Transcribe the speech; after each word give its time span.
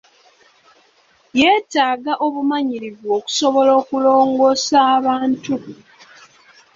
Yeetaaga 1.39 2.13
obumanyirivu 2.25 3.05
okusobola 3.17 3.71
okulongoosa 3.81 4.77
abantu. 4.95 5.53